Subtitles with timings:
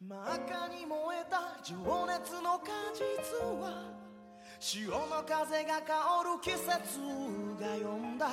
[0.00, 1.74] 真赤に燃えた情
[2.06, 3.02] 熱の果実
[3.60, 3.82] は
[4.60, 7.00] 潮の風が香る季節
[7.60, 8.28] が呼んだ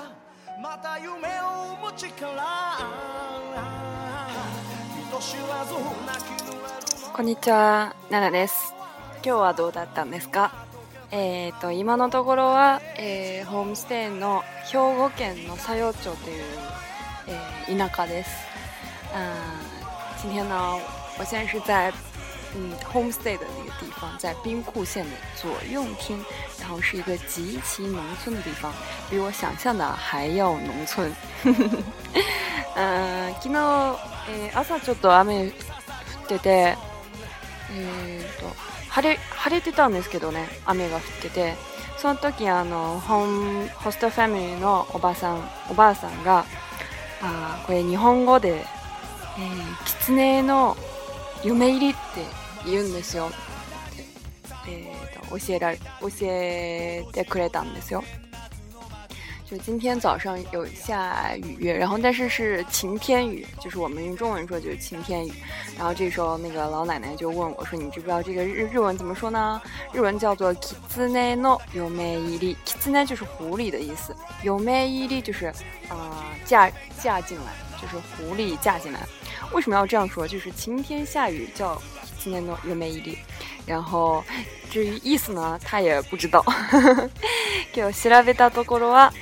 [0.62, 2.44] また夢を生む力
[5.10, 5.74] 人知らず
[6.06, 6.62] 泣き濡れる
[7.12, 8.76] こんにちは、奈々です。
[9.26, 10.52] 今日はどうだったんですか？
[11.12, 16.44] えーと、今のところは、えーホームステイの兵庫県の佐用町という、
[17.68, 18.30] えー田舎です。
[19.16, 20.78] 嗯、今天呢，
[21.18, 21.92] 我现在是在
[22.56, 26.18] 嗯 homestay 的那个地方，在兵库县的左用町，
[26.60, 28.72] 然后是一个极其农村的地方，
[29.10, 31.12] 比我想象的还要农村。
[32.78, 33.56] 嗯、昨日、
[34.30, 36.78] えー朝ちょっと雨降ってて、
[37.72, 38.54] えー、と
[38.90, 41.56] 晴れ晴れてたんですけどね雨が降ってて
[41.98, 46.46] その時あのホームホストファミリーのおばさんおばあさんが
[47.22, 48.66] あこれ日本語で、えー、
[49.86, 50.76] 狐の
[51.46, 52.00] 嫁入りって
[52.66, 53.28] 言うんですよ。
[53.28, 58.04] って、えー、と教えられ教えてくれたんですよ。
[59.51, 65.33] 就今天早上有下雨，然后但是是晴天雨，就是我们用中文说就是晴天雨。
[65.77, 69.61] 然后这时候那个老奶奶就问我说：“你知不知道这个日日文怎么说呢？
[69.93, 75.53] 日文叫做 kitsune no yomeiri。kitsune 就是狐狸的意思，yomeiri 就是啊、
[75.91, 76.71] 呃嫁
[77.03, 77.53] 嫁进来，
[77.83, 79.01] 就是狐狸嫁进来。
[79.53, 80.29] 为什么要这样说？
[80.29, 81.75] 就是晴天下雨叫
[82.23, 83.17] kitsune no yomeiri。
[83.67, 84.23] 然后
[84.71, 86.45] 至于意思呢，他也不知道。
[87.73, 89.13] 今日調べたところは。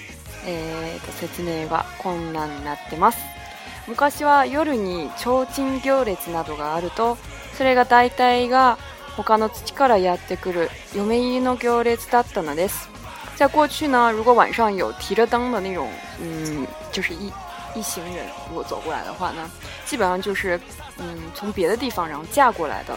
[0.45, 3.19] えー、と説明がこんなになってます。
[3.87, 7.17] 昔は夜に提灯行列などがあると
[7.57, 8.77] それが大体が
[9.17, 12.89] 他の土からやってくる嫁入りの行列だったのです。
[13.35, 15.89] 在过去呢如果晚上有提着灯的那种
[16.21, 17.31] 嗯就是一
[17.75, 19.49] 一行人如果走过来的话呢
[19.85, 20.59] 基本上就是
[20.99, 22.95] 嗯从别的地方然后嫁过来的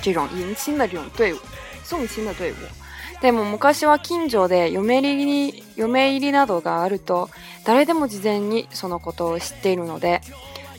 [0.00, 1.38] 这种迎亲的这种队伍
[1.82, 2.83] 送亲的队伍。
[3.24, 7.30] でも昔は近所で嫁入り嫁入りなどがあると
[7.64, 10.20] 誰でも事前にそのことを知っているので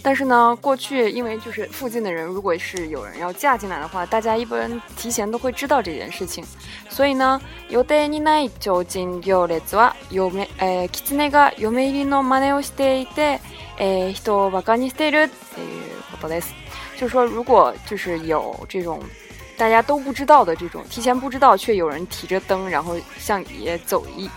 [0.03, 6.45] 但是呢，过去因为就是附近的人，如果是有人要嫁进来的话，大家一般提前都会知道这件事情。
[6.87, 13.41] 所以呢，予定にない提灯行列は嫁、えー、狐が嫁入りの真似をしていて、
[13.79, 16.53] えー人をバカにしているっていうことです。
[16.99, 18.99] 就是说，如果就是有这种
[19.56, 24.30] 大家都不知道的这种，提前不知道却有人提着灯，然后向也走一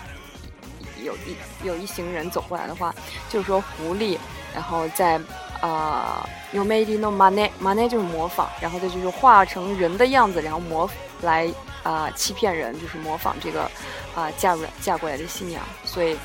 [1.03, 2.93] 有一有一行人走过来的话，
[3.29, 4.17] 就是说狐狸，
[4.53, 5.19] 然后在
[5.61, 10.89] 啊有魅力の真似，真似就是模仿，然后再就是化成人的样子，然后模
[11.21, 11.49] 来
[11.83, 13.69] 啊、欺骗人，就是模仿这个
[14.15, 16.17] 啊、嫁入嫁过来的新娘，所以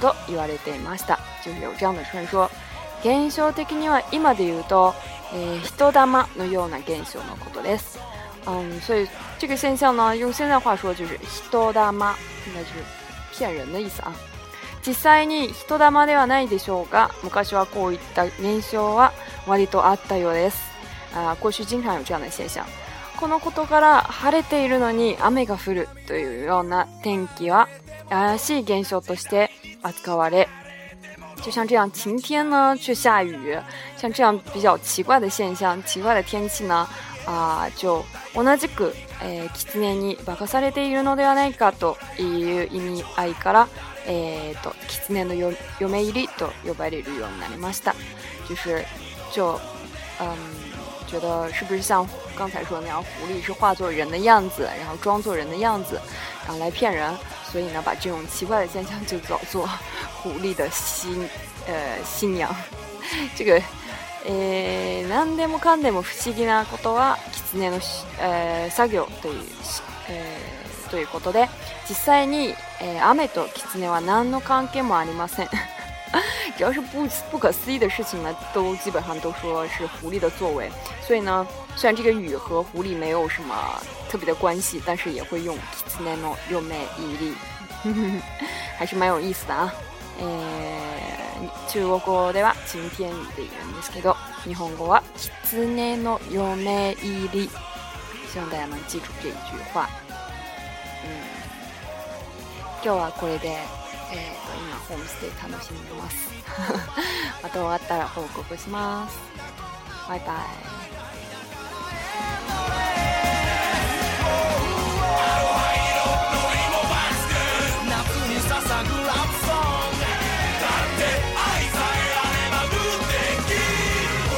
[0.00, 2.50] と言われていました，就是有这样的传说。
[3.02, 4.94] 現象的には今で言うと、
[5.32, 7.98] えー人玉のような現象のことです。
[8.45, 9.07] 嗯，所以
[9.37, 11.27] 这个现象呢，用现在话说就是人玉，
[12.47, 12.83] 应该就是
[13.31, 14.13] 骗人的意思啊。
[14.81, 19.11] 実際に人玉ではないでしょうが、昔はこういった現象は
[19.45, 20.57] 割とあったようです。
[21.13, 22.63] あ過去经常有这样的现象。
[23.17, 27.67] このことから晴れているのに雨が降るというような天気は
[28.09, 29.51] 怪しい現象として
[29.83, 30.47] 扱われ、
[31.41, 33.61] 就像这样晴天呢却下雨，
[33.97, 36.87] 像这样比较奇怪的现象、奇怪的天气呢，
[37.25, 38.01] あー就
[38.34, 43.68] 同じく、えー、狐に化かされているのではないかという意味合いから、
[44.06, 47.94] えー、と狐のよ嫁入りと呼ばれるようになりました。
[48.48, 48.84] 就是
[49.32, 49.58] 就
[50.20, 50.36] 嗯，
[51.08, 52.06] 觉得是不是像
[52.36, 56.00] 刚才说的那样，狐狸是化作人的样子，然后装作人的样子，
[56.44, 57.12] 然后来骗人，
[57.50, 59.68] 所以呢，把这种奇怪的现象就叫做
[60.22, 61.28] 狐狸的新
[61.66, 62.54] 呃新娘。
[63.36, 63.60] 这个
[64.25, 67.79] えー、何でもかんでも不思議なことは狐の、
[68.21, 69.43] えー作業という、
[70.09, 71.47] えーということで
[71.87, 75.47] 実際に、え雨と狐は何の関係もありません
[76.57, 80.71] 只 要是不不可思议的事情呢，都基本上都说是狐狸的作为。
[81.05, 81.45] 所以呢，
[81.75, 83.55] 虽然这个雨和狐狸没有什么
[84.09, 87.35] 特别的关系，但是也会用 kitsune no yome i
[88.77, 89.71] 还是蛮有意思的啊。
[90.19, 91.19] えー
[91.69, 97.49] 中国語では晴天雨で言うんですけど、日本語は狐の嫁入り。
[98.31, 99.37] 希望大家能记住这一句
[99.73, 99.87] 话。
[101.03, 101.11] うん、
[102.83, 106.29] 今日はこれで、えー、と今ホームステイ楽しんでます。
[107.41, 109.17] また終わったら報告します。
[110.07, 110.78] バイバイ。